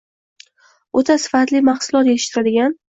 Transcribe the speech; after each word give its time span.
o‘ta 1.03 1.19
sifatli 1.27 1.65
mahsulot 1.71 2.13
yetishtiradigan 2.15 2.79